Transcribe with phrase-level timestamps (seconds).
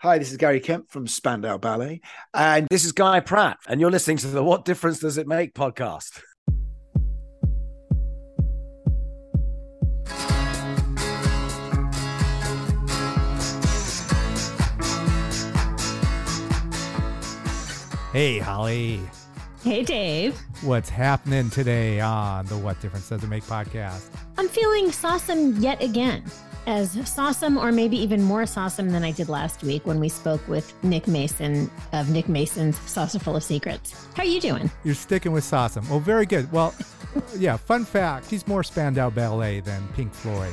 [0.00, 2.00] Hi, this is Gary Kemp from Spandau Ballet.
[2.32, 3.58] And this is Guy Pratt.
[3.66, 6.22] And you're listening to the What Difference Does It Make podcast.
[18.12, 19.00] Hey, Holly.
[19.64, 20.38] Hey, Dave.
[20.60, 24.10] What's happening today on the What Difference Does It Make podcast?
[24.36, 26.22] I'm feeling sawsome yet again.
[26.68, 30.46] As sawsome, or maybe even more sawsome than I did last week when we spoke
[30.46, 34.06] with Nick Mason of Nick Mason's Saucerful of Secrets.
[34.14, 34.70] How are you doing?
[34.84, 35.90] You're sticking with sawsome.
[35.90, 36.52] Oh, very good.
[36.52, 36.74] Well,
[37.38, 40.52] yeah, fun fact he's more Spandau Ballet than Pink Floyd.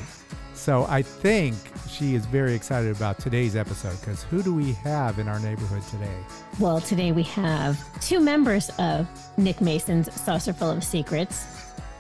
[0.54, 1.58] So I think
[1.90, 5.84] she is very excited about today's episode because who do we have in our neighborhood
[5.92, 6.18] today?
[6.62, 9.06] Well, today we have two members of
[9.38, 11.55] Nick Mason's Saucerful of Secrets,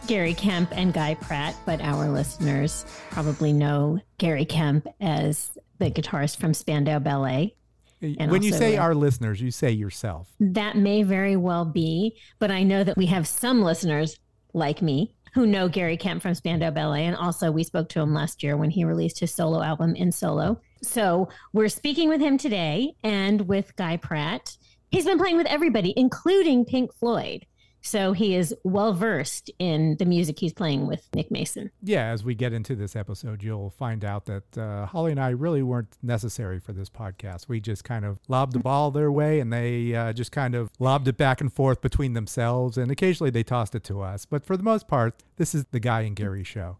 [0.08, 6.38] Gary Kemp and Guy Pratt, but our listeners probably know Gary Kemp as the guitarist
[6.38, 7.55] from Spandau Ballet.
[8.02, 10.27] And when you say uh, our listeners, you say yourself.
[10.40, 14.20] That may very well be, but I know that we have some listeners
[14.54, 17.05] like me who know Gary Kemp from Spandau Ballet.
[17.05, 20.60] And also, we spoke to him last year when he released his solo album Insolo.
[20.84, 24.55] So we're speaking with him today and with Guy Pratt.
[24.91, 27.46] He's been playing with everybody, including Pink Floyd.
[27.86, 31.70] So he is well versed in the music he's playing with Nick Mason.
[31.84, 35.30] Yeah, as we get into this episode, you'll find out that uh, Holly and I
[35.30, 37.48] really weren't necessary for this podcast.
[37.48, 40.72] We just kind of lobbed the ball their way and they uh, just kind of
[40.80, 42.76] lobbed it back and forth between themselves.
[42.76, 44.26] And occasionally they tossed it to us.
[44.26, 46.78] But for the most part, this is the Guy and Gary show.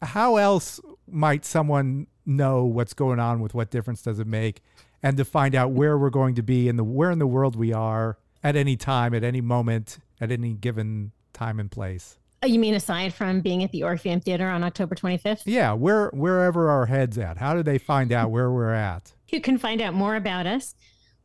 [0.00, 4.62] How else might someone know what's going on with what difference does it make
[5.02, 7.56] and to find out where we're going to be and the where in the world
[7.56, 12.18] we are at any time, at any moment, at any given time and place.
[12.42, 15.42] Oh, you mean aside from being at the Orpheum Theater on October 25th?
[15.44, 17.36] Yeah, where wherever our heads at.
[17.36, 19.12] How do they find out where we're at?
[19.28, 20.74] You can find out more about us,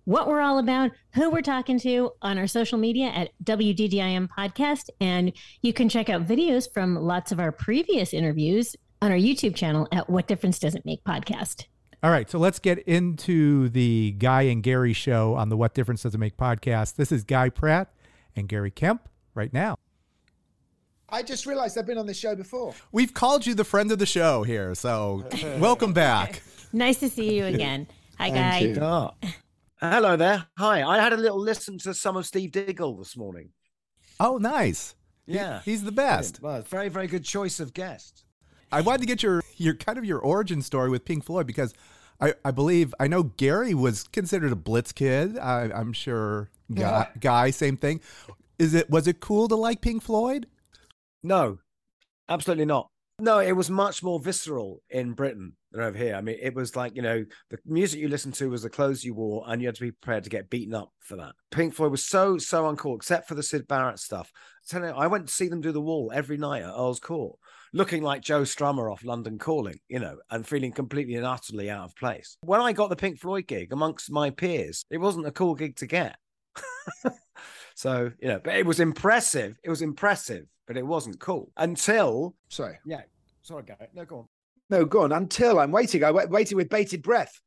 [0.03, 4.89] what we're all about, who we're talking to on our social media at WDDIM Podcast.
[4.99, 9.55] And you can check out videos from lots of our previous interviews on our YouTube
[9.55, 11.65] channel at What Difference Does It Make Podcast.
[12.03, 16.03] All right, so let's get into the Guy and Gary show on the What Difference
[16.03, 16.97] Does It Make podcast.
[16.97, 17.91] This is Guy Pratt
[18.35, 19.77] and Gary Kemp right now.
[21.09, 22.73] I just realized I've been on this show before.
[22.91, 25.23] We've called you the friend of the show here, so
[25.59, 26.41] welcome back.
[26.73, 27.87] Nice to see you again.
[28.17, 28.73] Hi, Guy.
[28.81, 29.11] Oh.
[29.81, 30.45] Uh, hello there.
[30.57, 30.83] Hi.
[30.83, 33.51] I had a little listen to some of Steve Diggle this morning.
[34.19, 34.93] Oh, nice.
[35.25, 36.41] Yeah, he, he's the best.
[36.41, 38.25] Well, very, very good choice of guest.
[38.73, 41.73] I wanted to get your your kind of your origin story with Pink Floyd because
[42.19, 45.37] I, I believe I know Gary was considered a Blitz kid.
[45.37, 47.07] I, am sure Guy, yeah.
[47.19, 48.01] Guy, same thing.
[48.57, 50.47] Is it was it cool to like Pink Floyd?
[51.23, 51.59] No,
[52.29, 52.89] absolutely not.
[53.19, 56.15] No, it was much more visceral in Britain than over here.
[56.15, 59.05] I mean, it was like, you know, the music you listened to was the clothes
[59.05, 61.33] you wore, and you had to be prepared to get beaten up for that.
[61.49, 64.33] Pink Floyd was so, so uncool, except for the Syd Barrett stuff.
[64.73, 67.37] You, I went to see them do the wall every night at Earl's Court
[67.75, 71.83] looking like Joe Strummer off London Calling, you know, and feeling completely and utterly out
[71.83, 72.37] of place.
[72.41, 75.75] When I got the Pink Floyd gig amongst my peers, it wasn't a cool gig
[75.77, 76.15] to get.
[77.75, 79.57] so, you know, but it was impressive.
[79.63, 82.35] It was impressive, but it wasn't cool until.
[82.49, 82.79] Sorry.
[82.85, 83.01] Yeah.
[83.41, 83.89] Sorry, Gary.
[83.93, 84.27] No, go on.
[84.69, 85.11] No, go on.
[85.11, 86.03] Until I'm waiting.
[86.03, 87.39] I waited with bated breath.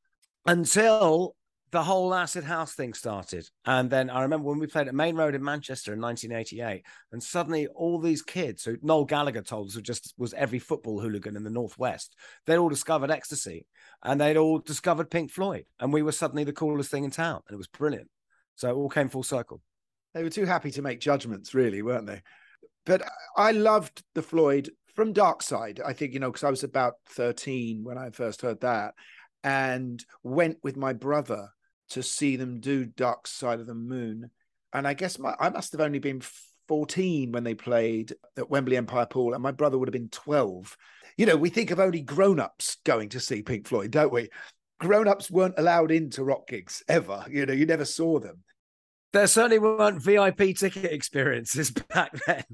[0.46, 1.34] Until
[1.70, 3.48] the whole acid house thing started.
[3.66, 7.22] And then I remember when we played at Maine Road in Manchester in 1988, and
[7.22, 11.36] suddenly all these kids who Noel Gallagher told us who just was every football hooligan
[11.36, 12.16] in the Northwest,
[12.46, 13.66] they'd all discovered ecstasy
[14.02, 15.66] and they'd all discovered Pink Floyd.
[15.78, 17.42] And we were suddenly the coolest thing in town.
[17.48, 18.08] And it was brilliant.
[18.58, 19.62] So it all came full circle.
[20.14, 22.22] They were too happy to make judgments, really, weren't they?
[22.84, 23.02] But
[23.36, 25.80] I loved the Floyd from Dark Side.
[25.84, 28.94] I think, you know, because I was about 13 when I first heard that
[29.44, 31.50] and went with my brother
[31.90, 34.28] to see them do Dark Side of the Moon.
[34.72, 36.20] And I guess my, I must have only been
[36.66, 40.76] 14 when they played at Wembley Empire Pool, and my brother would have been 12.
[41.16, 44.30] You know, we think of only grown ups going to see Pink Floyd, don't we?
[44.80, 47.24] Grown ups weren't allowed into rock gigs ever.
[47.30, 48.42] You know, you never saw them.
[49.12, 52.44] There certainly weren't VIP ticket experiences back then.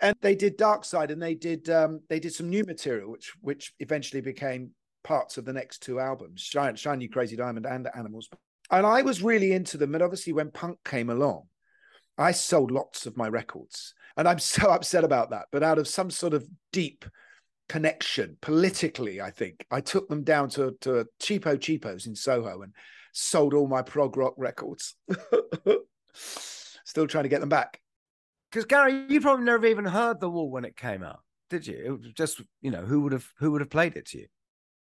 [0.00, 3.32] and they did Dark Side, and they did um, they did some new material, which
[3.40, 4.70] which eventually became
[5.04, 8.28] parts of the next two albums, Shine, Shine Crazy Diamond and Animals.
[8.70, 9.94] And I was really into them.
[9.94, 11.44] And obviously, when punk came along,
[12.18, 13.94] I sold lots of my records.
[14.16, 15.46] And I'm so upset about that.
[15.50, 17.04] But out of some sort of deep
[17.68, 22.74] connection politically, I think, I took them down to, to Cheapo Cheapos in Soho and
[23.18, 24.94] sold all my prog rock records.
[26.14, 27.80] Still trying to get them back.
[28.50, 31.20] Because Gary, you probably never even heard The Wall when it came out,
[31.50, 31.82] did you?
[31.84, 34.26] It was just, you know, who would have who would have played it to you?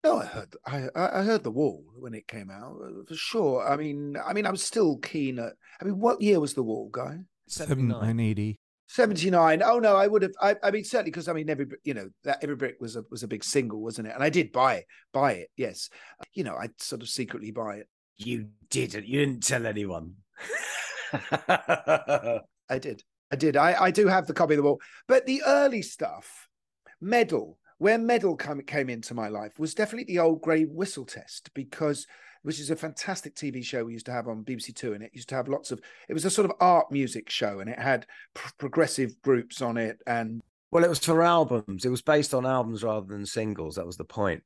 [0.04, 3.68] No, I heard I, I heard the Wall when it came out uh, for sure.
[3.68, 5.54] I mean, I mean, I was still keen at.
[5.80, 7.20] I mean, what year was the Wall, guy?
[7.48, 8.60] Seven nine eighty.
[8.88, 11.94] 79 oh no i would have i, I mean certainly because i mean every you
[11.94, 14.52] know that every brick was a was a big single wasn't it and i did
[14.52, 15.90] buy it buy it yes
[16.34, 17.88] you know i'd sort of secretly buy it
[18.18, 19.08] You didn't.
[19.08, 20.16] You didn't tell anyone.
[21.34, 25.42] i did i did i i do have the copy of the wall but the
[25.46, 26.48] early stuff
[27.02, 31.54] Meddle where Meddle come, came into my life was definitely the old grey whistle test
[31.54, 32.08] because
[32.44, 35.12] which is a fantastic tv show we used to have on bbc two and it
[35.14, 37.78] used to have lots of it was a sort of art music show and it
[37.78, 40.42] had pr- progressive groups on it and
[40.72, 41.84] well, it was for albums.
[41.84, 43.76] It was based on albums rather than singles.
[43.76, 44.42] That was the point.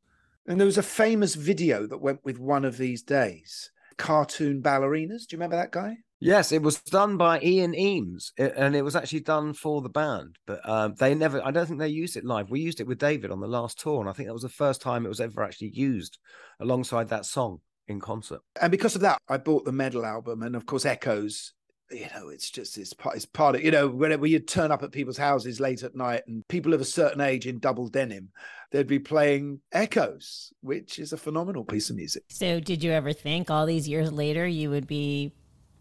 [0.48, 3.72] And there was a famous video that went with one of these days.
[3.98, 5.26] Cartoon ballerinas.
[5.26, 5.98] Do you remember that guy?
[6.20, 10.38] Yes, it was done by Ian Emes, and it was actually done for the band.
[10.48, 11.44] But um, they never.
[11.44, 12.50] I don't think they used it live.
[12.50, 14.50] We used it with David on the last tour, and I think that was the
[14.50, 16.18] first time it was ever actually used
[16.60, 18.42] alongside that song in concert.
[18.62, 21.54] And because of that, I bought the Meddle album, and of course, Echoes.
[21.92, 23.16] You know, it's just it's part.
[23.16, 26.24] It's part of you know whenever you turn up at people's houses late at night,
[26.28, 28.30] and people of a certain age in double denim,
[28.72, 32.24] they'd be playing Echoes, which is a phenomenal piece of music.
[32.30, 35.34] So, did you ever think all these years later you would be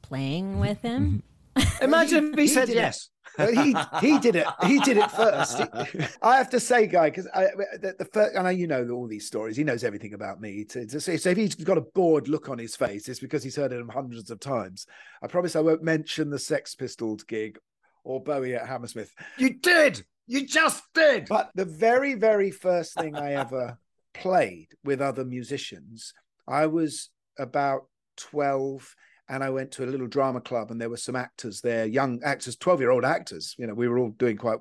[0.02, 1.04] playing with him?
[1.04, 1.33] Mm-hmm.
[1.82, 3.10] Imagine if he, he said yes.
[3.36, 4.46] He he did it.
[4.66, 5.60] He did it first.
[6.22, 9.26] I have to say, guy, because the, the first, and I, you know all these
[9.26, 9.56] stories.
[9.56, 10.64] He knows everything about me.
[10.66, 13.42] To, to say, so if he's got a bored look on his face, it's because
[13.42, 14.86] he's heard it hundreds of times.
[15.22, 17.58] I promise I won't mention the Sex Pistols gig
[18.04, 19.12] or Bowie at Hammersmith.
[19.36, 20.04] You did.
[20.26, 21.26] You just did.
[21.28, 23.78] But the very, very first thing I ever
[24.12, 26.14] played with other musicians,
[26.46, 27.86] I was about
[28.16, 28.94] 12
[29.28, 32.20] and I went to a little drama club and there were some actors there, young
[32.22, 33.54] actors, 12 year old actors.
[33.58, 34.58] You know, we were all doing quite,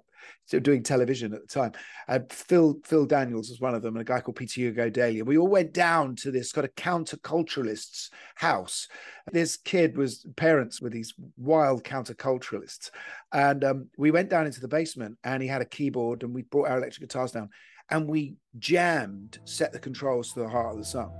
[0.49, 1.73] doing television at the time.
[2.07, 5.19] Uh, Phil, Phil Daniels was one of them and a guy called Peter Hugo Daly.
[5.19, 8.87] And We all went down to this kind of counterculturalist's house.
[9.31, 12.89] This kid was parents with these wild counterculturalists.
[13.33, 16.43] And um, we went down into the basement and he had a keyboard and we
[16.43, 17.49] brought our electric guitars down
[17.89, 21.11] and we jammed Set the Controls to the Heart of the Sun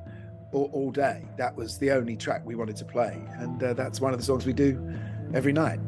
[0.54, 1.26] all, all day.
[1.38, 3.22] That was the only track we wanted to play.
[3.38, 4.96] And uh, that's one of the songs we do
[5.34, 5.80] every night.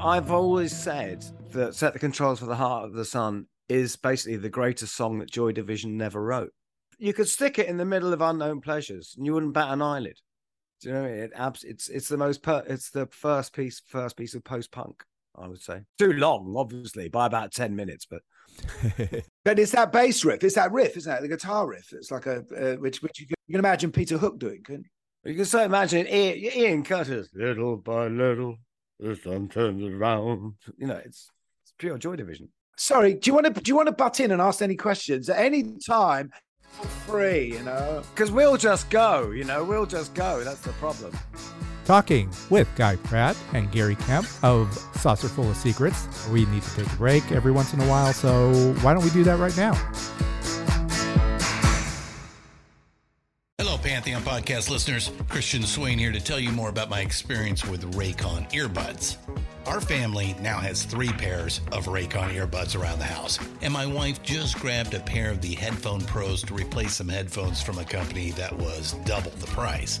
[0.00, 4.36] I've always said that "Set the Controls for the Heart of the Sun" is basically
[4.36, 6.52] the greatest song that Joy Division never wrote.
[6.98, 9.82] You could stick it in the middle of Unknown Pleasures, and you wouldn't bat an
[9.82, 10.18] eyelid.
[10.80, 11.04] Do you know?
[11.04, 11.32] It
[11.64, 15.04] it's it's the most per- it's the first piece first piece of post punk.
[15.36, 18.22] I would say too long, obviously, by about ten minutes, but
[19.44, 21.22] But it's that bass riff, it's that riff, isn't it?
[21.22, 21.92] The guitar riff.
[21.92, 24.84] It's like a, uh, which, which you can, you can imagine Peter Hook doing, couldn't
[24.84, 25.30] you?
[25.30, 28.56] you can so imagine Ian, Ian Curtis, little by little,
[29.00, 30.54] the sun turns around.
[30.76, 31.30] You know, it's
[31.62, 32.50] it's pure Joy Division.
[32.76, 35.28] Sorry, do you want to do you want to butt in and ask any questions
[35.28, 36.30] at any time?
[36.60, 38.02] Feel Free, you know.
[38.14, 40.44] Because we'll just go, you know, we'll just go.
[40.44, 41.12] That's the problem.
[41.88, 46.28] Talking with Guy Pratt and Gary Kemp of Saucerful of Secrets.
[46.28, 48.52] We need to take a break every once in a while, so
[48.82, 49.72] why don't we do that right now?
[53.56, 55.10] Hello, Pantheon podcast listeners.
[55.30, 59.16] Christian Swain here to tell you more about my experience with Raycon earbuds.
[59.64, 64.22] Our family now has three pairs of Raycon earbuds around the house, and my wife
[64.22, 68.32] just grabbed a pair of the Headphone Pros to replace some headphones from a company
[68.32, 70.00] that was double the price.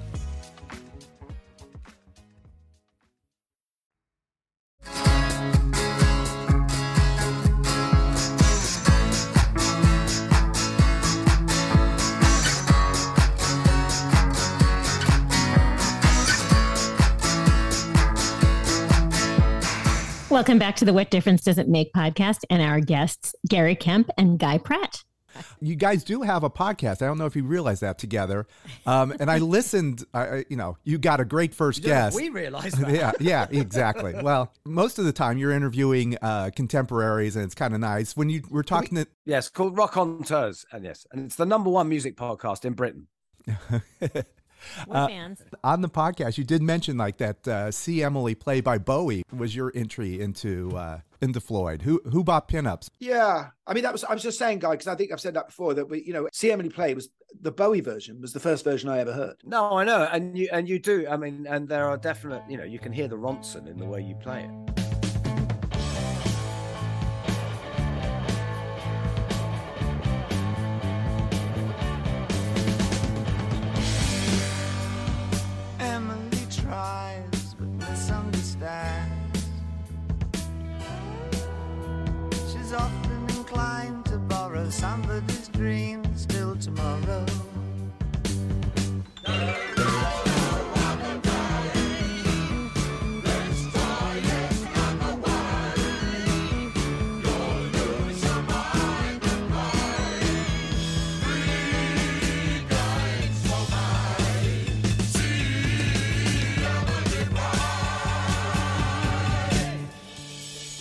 [20.41, 24.09] Welcome back to the What Difference Does It Make podcast and our guests, Gary Kemp
[24.17, 25.03] and Guy Pratt.
[25.59, 27.03] You guys do have a podcast.
[27.03, 28.47] I don't know if you realize that together.
[28.87, 30.03] Um, and I listened.
[30.15, 32.15] I, I- you know, you got a great first guest.
[32.15, 32.89] We realize that.
[32.91, 34.15] yeah, yeah, exactly.
[34.19, 38.31] Well, most of the time you're interviewing uh, contemporaries, and it's kind of nice when
[38.31, 39.05] you were talking to.
[39.25, 43.05] Yes, called Rockonteurs, and yes, and it's the number one music podcast in Britain.
[44.87, 45.41] We're Uh, fans.
[45.63, 49.55] on the podcast, you did mention like that uh, "See Emily" play by Bowie was
[49.55, 51.81] your entry into uh, into Floyd.
[51.83, 52.89] Who who bought Pin Ups?
[52.99, 55.33] Yeah, I mean that was I was just saying, guy, because I think I've said
[55.35, 58.39] that before that we, you know, See Emily Play was the Bowie version was the
[58.39, 59.35] first version I ever heard.
[59.45, 61.07] No, I know, and you and you do.
[61.09, 63.85] I mean, and there are definite, you know, you can hear the Ronson in the
[63.85, 64.80] way you play it.
[84.71, 87.30] Somebody's dreams till tomorrow.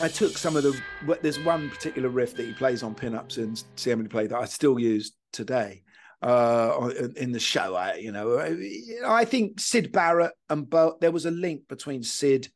[0.00, 0.80] I took some of the
[1.20, 4.38] there's one particular riff that he plays on Pin Ups in See Emily Play that
[4.38, 5.82] I still use today
[6.22, 10.68] uh in the show I you know I, you know, I think Syd Barrett and
[10.68, 12.48] Bo there was a link between Syd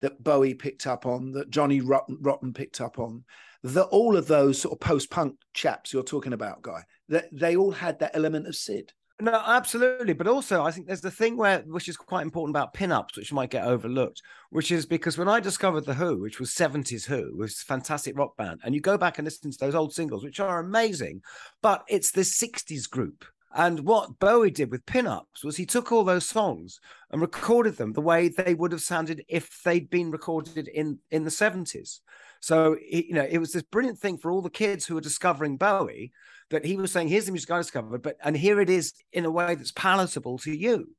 [0.00, 3.24] that Bowie picked up on that Johnny Rotten, Rotten picked up on
[3.62, 7.72] that all of those sort of post-punk chaps you're talking about guy that they all
[7.72, 10.12] had that element of Syd No, absolutely.
[10.12, 13.16] But also, I think there's the thing where, which is quite important about Pin Ups,
[13.16, 17.06] which might get overlooked, which is because when I discovered The Who, which was 70s
[17.06, 20.24] Who, was fantastic rock band, and you go back and listen to those old singles,
[20.24, 21.22] which are amazing,
[21.62, 23.24] but it's the 60s group.
[23.56, 26.80] And what Bowie did with Pin Ups was he took all those songs
[27.12, 31.22] and recorded them the way they would have sounded if they'd been recorded in in
[31.22, 32.00] the 70s.
[32.40, 35.56] So you know, it was this brilliant thing for all the kids who were discovering
[35.56, 36.10] Bowie
[36.50, 39.24] that he was saying, "Here's the music I discovered, but and here it is in
[39.24, 40.94] a way that's palatable to you."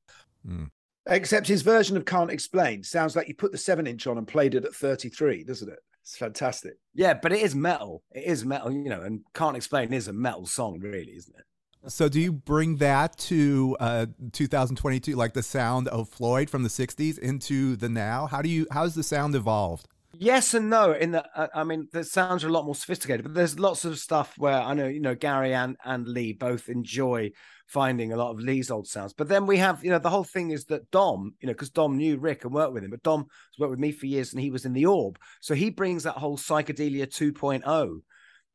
[1.08, 4.28] except his version of Can't Explain sounds like you put the 7 inch on and
[4.28, 8.04] played it at 33 doesn't it it's fantastic Yeah, but it is metal.
[8.12, 11.46] It is metal, you know, and can't explain is a metal song, really, isn't it?
[11.88, 16.70] So do you bring that to uh, 2022, like the sound of Floyd from the
[16.70, 18.28] 60s into the now?
[18.28, 19.88] How do you how's the sound evolved?
[20.18, 20.94] Yes and no.
[20.94, 23.86] In the, uh, I mean, the sounds are a lot more sophisticated, but there's lots
[23.86, 27.32] of stuff where I know, you know, Gary and and Lee both enjoy
[27.68, 29.14] finding a lot of Lee's old sounds.
[29.14, 31.72] But then we have, you know, the whole thing is that Dom, you know, because
[31.72, 34.32] Dom knew Rick and worked with him, but Dom has worked with me for years
[34.32, 38.02] and he was in the Orb, so he brings that whole psychedelia 2.0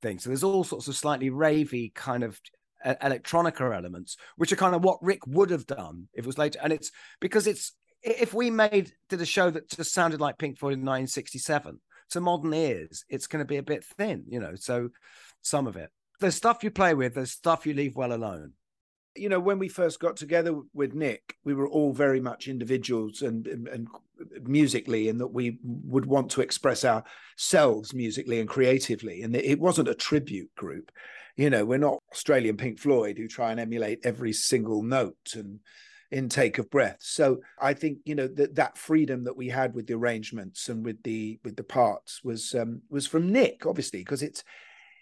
[0.01, 0.19] thing.
[0.19, 2.41] So there's all sorts of slightly ravey kind of
[2.87, 6.39] e- electronica elements, which are kind of what Rick would have done if it was
[6.39, 6.59] later.
[6.63, 6.91] And it's
[7.21, 7.73] because it's
[8.03, 11.81] if we made did a show that just sounded like Pink Floyd in 1967
[12.11, 14.55] to modern ears, it's going to be a bit thin, you know.
[14.57, 14.91] So
[15.43, 15.91] some of it,
[16.21, 18.53] there's stuff you play with, there's stuff you leave well alone.
[19.17, 23.23] you know when we first got together with nick we were all very much individuals
[23.23, 23.89] and and, and
[24.43, 29.89] musically and that we would want to express ourselves musically and creatively and it wasn't
[29.89, 30.93] a tribute group
[31.37, 35.61] You know, we're not Australian Pink Floyd who try and emulate every single note and
[36.11, 36.99] intake of breath.
[37.01, 40.85] So I think you know that that freedom that we had with the arrangements and
[40.85, 44.43] with the with the parts was um, was from Nick, obviously, because it's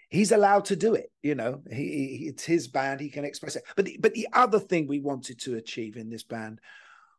[0.08, 1.10] he's allowed to do it.
[1.22, 1.76] You know, he,
[2.18, 3.64] he, it's his band; he can express it.
[3.76, 6.60] But the, but the other thing we wanted to achieve in this band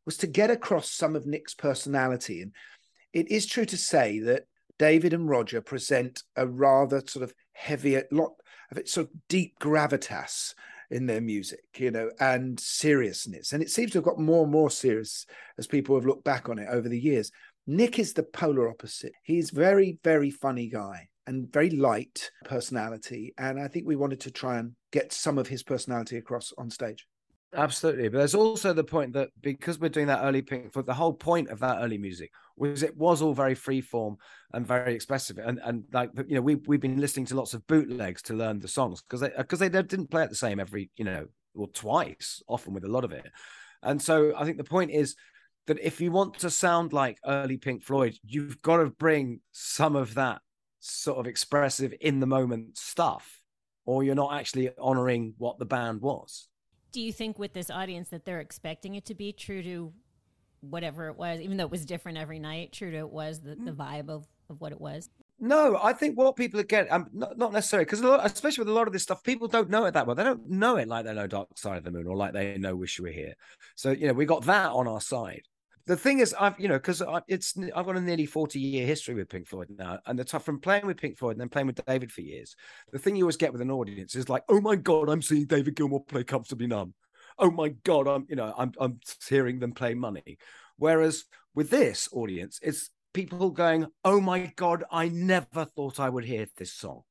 [0.05, 2.51] was to get across some of Nick's personality, and
[3.13, 4.45] it is true to say that
[4.77, 8.33] David and Roger present a rather sort of heavier lot
[8.71, 10.53] of it, sort of deep gravitas
[10.91, 13.53] in their music, you know, and seriousness.
[13.53, 15.25] And it seems to have got more and more serious
[15.57, 17.31] as people have looked back on it over the years.
[17.67, 19.13] Nick is the polar opposite.
[19.23, 23.33] He's very, very funny guy and very light personality.
[23.37, 26.71] And I think we wanted to try and get some of his personality across on
[26.71, 27.05] stage.
[27.55, 28.09] Absolutely.
[28.09, 31.13] But there's also the point that because we're doing that early Pink Floyd, the whole
[31.13, 34.17] point of that early music was it was all very freeform
[34.53, 35.37] and very expressive.
[35.37, 38.59] And and like you know, we we've been listening to lots of bootlegs to learn
[38.59, 41.67] the songs because they because they didn't play it the same every, you know, or
[41.67, 43.25] twice, often with a lot of it.
[43.81, 45.15] And so I think the point is
[45.67, 49.95] that if you want to sound like early Pink Floyd, you've got to bring some
[49.95, 50.41] of that
[50.79, 53.41] sort of expressive in the moment stuff,
[53.85, 56.49] or you're not actually honoring what the band was
[56.91, 59.93] do you think with this audience that they're expecting it to be true to
[60.61, 63.55] whatever it was, even though it was different every night, true to it was the,
[63.55, 63.75] the mm.
[63.75, 65.09] vibe of, of what it was?
[65.39, 68.69] No, I think what people get, um, not, not necessarily, because a lot especially with
[68.69, 70.15] a lot of this stuff, people don't know it that well.
[70.15, 72.57] They don't know it like they know Dark Side of the Moon or like they
[72.57, 73.35] know Wish You Were Here.
[73.75, 75.43] So, you know, we got that on our side.
[75.85, 79.15] The thing is, I've, you know, because it's, I've got a nearly 40 year history
[79.15, 79.99] with Pink Floyd now.
[80.05, 82.55] And the tough from playing with Pink Floyd and then playing with David for years,
[82.91, 85.45] the thing you always get with an audience is like, oh my God, I'm seeing
[85.45, 86.93] David Gilmour play Comfortably Numb
[87.39, 90.37] oh my god, I'm you know I'm I'm hearing them play money.
[90.77, 96.25] Whereas with this audience, it's people going, oh my god, I never thought I would
[96.25, 97.01] hear this song.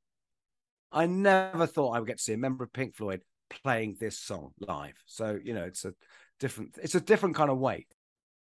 [0.92, 3.23] I never thought I would get to see a member of Pink Floyd
[3.62, 5.02] playing this song live.
[5.06, 5.94] So you know, it's a
[6.40, 7.88] different it's a different kind of weight.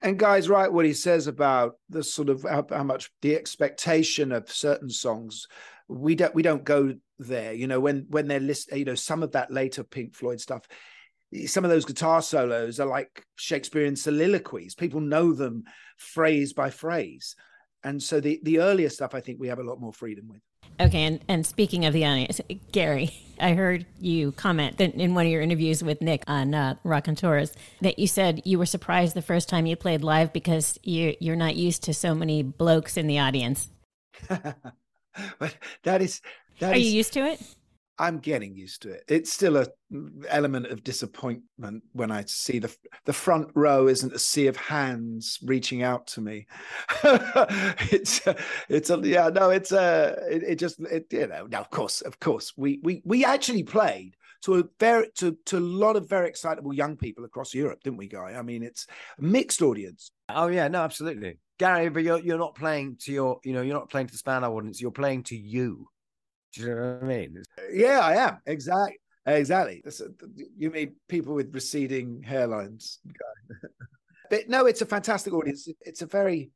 [0.03, 4.31] And guys, right, what he says about the sort of how, how, much the expectation
[4.31, 5.47] of certain songs,
[5.89, 7.55] we don't we don't go there.
[7.55, 10.67] You know, when when they're list, you know, some of that later Pink Floyd stuff,
[11.47, 14.75] some of those guitar solos are like Shakespearean soliloquies.
[14.75, 15.65] People know them
[15.97, 17.37] phrase by phrase.
[17.85, 20.41] And so the, the earlier stuff, I think we have a lot more freedom with.
[20.79, 22.41] Okay, and, and speaking of the audience,
[22.73, 26.75] Gary, I heard you comment that in one of your interviews with Nick on uh,
[26.85, 31.17] Rockonteurs that you said you were surprised the first time you played live because you
[31.19, 33.71] you're not used to so many blokes in the audience.
[34.29, 36.21] but that is
[36.59, 37.41] that Are is, you used to it?
[37.99, 39.05] I'm getting used to it.
[39.09, 44.13] It's still a mm, element of disappointment when I see the the front row isn't
[44.13, 46.47] a sea of hands reaching out to me.
[47.91, 48.21] it's
[48.69, 52.01] it's a yeah no it's a it, it, just it, you know now of course
[52.03, 56.09] of course we we we actually played to a very to to a lot of
[56.09, 58.35] very excitable young people across Europe, didn't we, Guy?
[58.35, 58.87] I mean, it's
[59.19, 60.13] a mixed audience.
[60.29, 61.89] Oh yeah, no, absolutely, Gary.
[61.89, 64.53] But you're you're not playing to your you know you're not playing to the Spandau
[64.53, 64.81] audience.
[64.81, 65.89] You're playing to you.
[66.57, 67.43] Do you know what I mean?
[67.73, 68.39] Yeah, I am.
[68.47, 68.97] Exactly.
[69.27, 69.83] Exactly.
[70.57, 72.99] You mean people with receding hairlines.
[74.31, 75.69] but no, it's a fantastic audience.
[75.81, 76.51] It's a very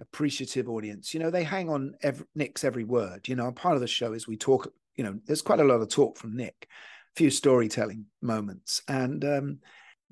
[0.00, 1.14] appreciative audience.
[1.14, 3.26] You know, they hang on every, Nick's every word.
[3.26, 5.80] You know, part of the show is we talk, you know, there's quite a lot
[5.80, 8.82] of talk from Nick, a few storytelling moments.
[8.86, 9.58] And um,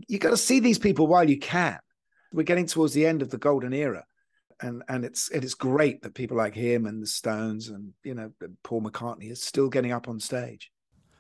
[0.09, 1.79] you got to see these people while you can.
[2.33, 4.05] We're getting towards the end of the golden era
[4.61, 8.15] and and it's it is great that people like him and the Stones and you
[8.15, 10.71] know Paul McCartney is still getting up on stage.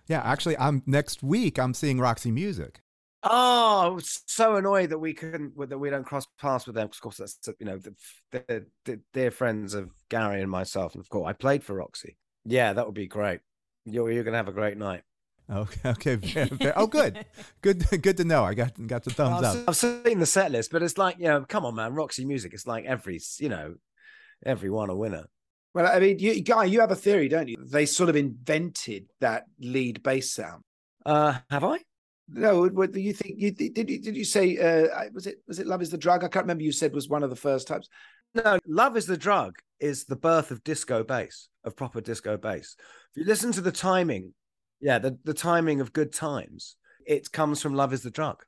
[0.07, 1.59] Yeah, actually, I'm next week.
[1.59, 2.81] I'm seeing Roxy Music.
[3.23, 6.89] Oh, I was so annoyed that we couldn't that we don't cross paths with them.
[6.91, 11.09] Of course, that's you know the, the, they're friends of Gary and myself, and of
[11.09, 12.17] course, I played for Roxy.
[12.45, 13.41] Yeah, that would be great.
[13.85, 15.03] You're you're gonna have a great night.
[15.51, 15.89] Okay.
[15.91, 16.15] Okay.
[16.17, 17.25] Very, very, oh, good.
[17.63, 18.03] Good.
[18.03, 18.45] Good to know.
[18.45, 19.69] I got got the thumbs up.
[19.69, 22.53] I've seen the set list, but it's like you know, come on, man, Roxy Music.
[22.53, 23.75] It's like every you know,
[24.45, 25.25] every one a winner.
[25.75, 27.57] Well, I mean, you, Guy, you have a theory, don't you?
[27.65, 30.65] They sort of invented that lead bass sound.
[31.05, 31.79] Uh, have I?
[32.29, 32.67] No.
[32.69, 33.35] What do you think?
[33.39, 34.59] You did you did you say?
[34.59, 36.25] Uh, was it was it Love Is the Drug?
[36.25, 36.65] I can't remember.
[36.65, 37.89] You said was one of the first types.
[38.35, 42.77] No, Love Is the Drug is the birth of disco bass, of proper disco bass.
[43.15, 44.35] If you listen to the timing
[44.81, 46.77] yeah, the, the timing of good times.
[47.05, 48.45] It comes from Love is the Drug.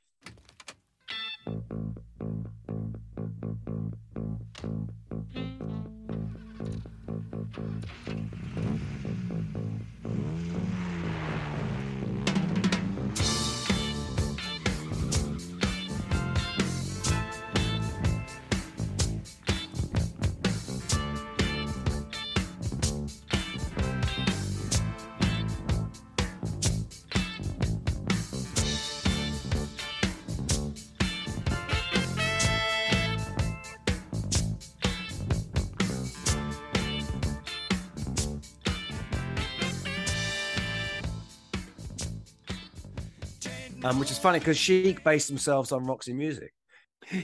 [43.85, 46.53] Um, which is funny because Chic based themselves on Roxy Music.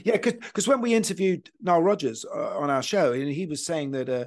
[0.03, 3.91] Yeah, because when we interviewed Nile Rodgers uh, on our show, and he was saying
[3.91, 4.25] that uh,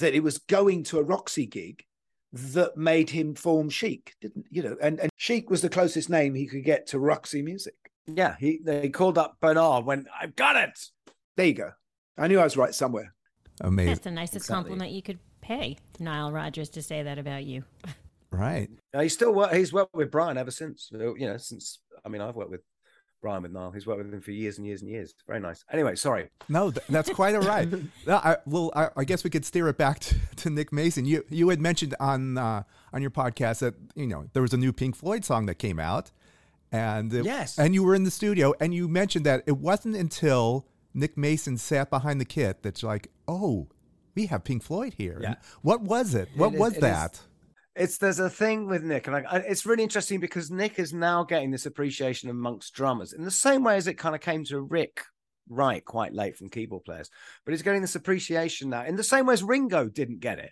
[0.00, 1.84] that it was going to a Roxy gig
[2.32, 4.76] that made him form Chic, didn't you know?
[4.82, 7.74] And and Chic was the closest name he could get to Roxy music.
[8.06, 10.78] Yeah, he they called up Bernard when I've got it.
[11.36, 11.70] There you go.
[12.18, 13.14] I knew I was right somewhere.
[13.60, 13.88] Amazing.
[13.90, 14.54] That's the nicest Exactly.
[14.54, 17.64] compliment you could pay Nile Rodgers to say that about you.
[18.30, 18.68] Right.
[18.94, 20.88] Uh, he's still work, he's worked with Brian ever since.
[20.92, 22.60] You know, since I mean, I've worked with
[23.22, 23.70] Brian with Nile.
[23.72, 25.14] He's worked with him for years and years and years.
[25.26, 25.62] Very nice.
[25.70, 26.30] Anyway, sorry.
[26.48, 27.68] No, that's quite all right.
[28.06, 31.04] No, I, well, I, I guess we could steer it back to, to Nick Mason.
[31.04, 32.62] You you had mentioned on uh,
[32.92, 35.78] on your podcast that you know there was a new Pink Floyd song that came
[35.78, 36.10] out,
[36.72, 37.58] and it- Yes.
[37.58, 41.56] and you were in the studio, and you mentioned that it wasn't until Nick Mason
[41.58, 43.68] sat behind the kit that's like, oh,
[44.14, 45.18] we have Pink Floyd here.
[45.22, 45.34] Yeah.
[45.62, 46.28] What was it?
[46.36, 47.20] What It is- was it is- that?
[47.76, 51.22] It's there's a thing with Nick, and I, it's really interesting because Nick is now
[51.22, 54.60] getting this appreciation amongst drummers in the same way as it kind of came to
[54.60, 55.02] Rick
[55.48, 57.10] Wright quite late from keyboard players,
[57.44, 60.50] but he's getting this appreciation now in the same way as Ringo didn't get it,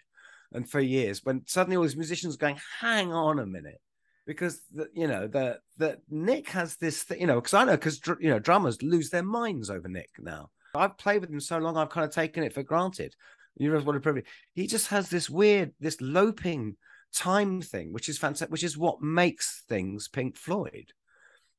[0.53, 3.81] and for years when suddenly all these musicians are going, hang on a minute,
[4.25, 7.73] because the, you know that that Nick has this, th- you know, because I know
[7.73, 10.51] because dr- you know drummers lose their minds over Nick now.
[10.75, 13.17] I've played with him so long, I've kind of taken it for granted.
[13.57, 14.27] You know what a privilege.
[14.55, 16.77] He just has this weird, this loping
[17.15, 20.93] time thing, which is fantastic, which is what makes things Pink Floyd.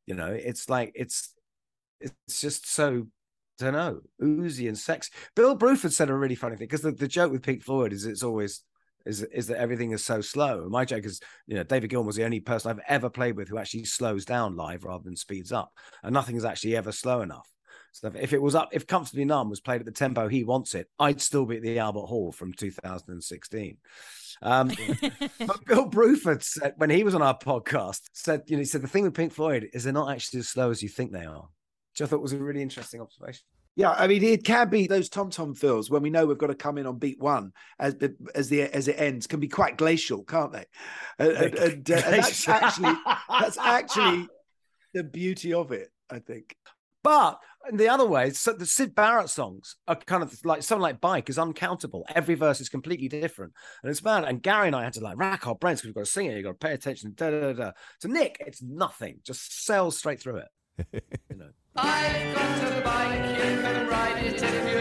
[0.05, 1.33] You know, it's like it's
[1.99, 3.07] it's just so
[3.61, 5.11] I don't know, oozy and sexy.
[5.35, 8.05] Bill Bruford said a really funny thing because the, the joke with Pink Floyd is
[8.05, 8.63] it's always
[9.05, 10.67] is is that everything is so slow.
[10.69, 13.49] My joke is, you know, David Gilmour was the only person I've ever played with
[13.49, 15.71] who actually slows down live rather than speeds up,
[16.03, 17.47] and nothing is actually ever slow enough.
[17.91, 20.75] So if it was up, if Comfortably Numb was played at the tempo he wants
[20.75, 23.77] it, I'd still be at the Albert Hall from 2016.
[24.41, 24.67] Um,
[25.39, 28.81] but Bill Bruford said when he was on our podcast, said, you know, he said
[28.81, 31.25] the thing with Pink Floyd is they're not actually as slow as you think they
[31.25, 31.47] are,
[31.91, 33.43] which I thought was a really interesting observation.
[33.75, 36.47] Yeah, I mean, it can be those tom tom fills when we know we've got
[36.47, 39.47] to come in on beat one as the as the as it ends can be
[39.47, 40.65] quite glacial, can't they?
[41.17, 42.93] And, and- and, uh, and that's actually
[43.29, 44.27] that's actually
[44.93, 46.55] the beauty of it, I think.
[47.03, 50.81] But in the other way, so the Syd Barrett songs are kind of like something
[50.81, 52.05] like Bike is uncountable.
[52.15, 54.23] Every verse is completely different, and it's bad.
[54.23, 56.27] And Gary and I had to like rack our brains because we've got to sing
[56.27, 56.35] it.
[56.35, 57.13] You've got to pay attention.
[57.15, 57.71] Da, da, da, da.
[58.01, 59.19] To Nick, it's nothing.
[59.23, 61.03] Just sails straight through it.
[61.29, 61.49] You know.
[61.75, 64.78] I've got a bike, you can ride it if you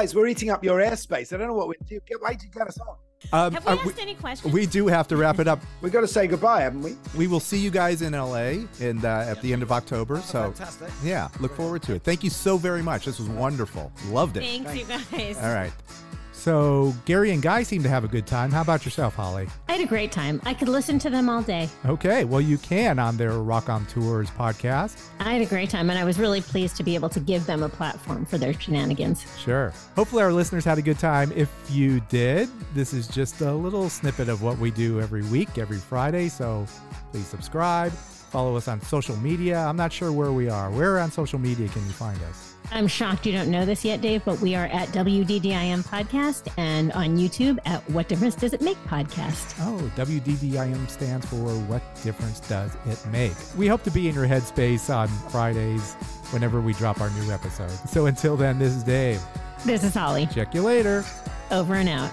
[0.00, 1.30] Guys, we're eating up your airspace.
[1.30, 2.00] I don't know what we do.
[2.06, 2.96] Get wait to get us on.
[3.34, 4.50] Um, Have we uh, asked any questions?
[4.50, 5.60] we do have to wrap it up.
[5.82, 6.96] We've got to say goodbye, haven't we?
[7.14, 10.22] We will see you guys in LA and uh, at the end of October.
[10.22, 10.88] So Fantastic.
[11.04, 12.02] yeah, look forward to it.
[12.02, 13.04] Thank you so very much.
[13.04, 13.92] This was wonderful.
[14.06, 14.40] Loved it.
[14.40, 15.36] Thanks, you guys.
[15.36, 15.72] All right.
[16.40, 18.50] So Gary and Guy seem to have a good time.
[18.50, 19.46] How about yourself, Holly?
[19.68, 20.40] I had a great time.
[20.46, 21.68] I could listen to them all day.
[21.84, 24.98] Okay, well you can on their Rockonteurs podcast.
[25.18, 27.44] I had a great time, and I was really pleased to be able to give
[27.44, 29.26] them a platform for their shenanigans.
[29.38, 29.74] Sure.
[29.96, 31.30] Hopefully our listeners had a good time.
[31.36, 35.58] If you did, this is just a little snippet of what we do every week,
[35.58, 36.30] every Friday.
[36.30, 36.66] So
[37.12, 37.92] please subscribe.
[37.92, 39.58] Follow us on social media.
[39.58, 40.70] I'm not sure where we are.
[40.70, 42.49] Where on social media can you find us?
[42.72, 46.92] I'm shocked you don't know this yet, Dave, but we are at WDDIM Podcast and
[46.92, 49.54] on YouTube at What Difference Does It Make Podcast.
[49.60, 53.32] Oh, WDDIM stands for What Difference Does It Make?
[53.56, 55.94] We hope to be in your headspace on Fridays
[56.30, 57.70] whenever we drop our new episode.
[57.88, 59.20] So until then, this is Dave.
[59.64, 60.26] This is Holly.
[60.26, 61.04] Check you later.
[61.50, 62.12] Over and out.